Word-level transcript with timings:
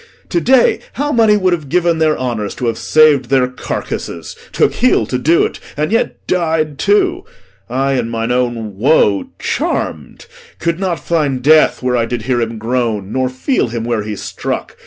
To 0.29 0.41
day 0.41 0.79
how 0.93 1.11
many 1.11 1.37
would 1.37 1.53
have 1.53 1.69
given 1.69 1.99
their 1.99 2.17
honours 2.17 2.55
To 2.55 2.65
have 2.65 2.79
sav'd 2.79 3.25
their 3.25 3.47
carcasses! 3.47 4.35
took 4.51 4.73
heel 4.73 5.05
to 5.05 5.19
do't, 5.19 5.59
And 5.77 5.91
yet 5.91 6.25
died 6.25 6.79
too! 6.79 7.23
I, 7.69 7.93
in 7.99 8.09
mine 8.09 8.31
own 8.31 8.77
woe 8.77 9.27
charm'd, 9.37 10.25
Could 10.57 10.79
not 10.79 10.99
find 10.99 11.43
death 11.43 11.83
where 11.83 11.95
I 11.95 12.07
did 12.07 12.23
hear 12.23 12.41
him 12.41 12.57
groan, 12.57 13.11
Nor 13.13 13.29
feel 13.29 13.67
him 13.67 13.83
where 13.83 14.01
he 14.01 14.15
struck. 14.15 14.75